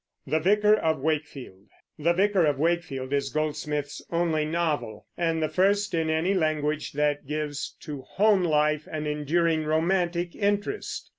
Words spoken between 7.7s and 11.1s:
to home life an enduring romantic interest.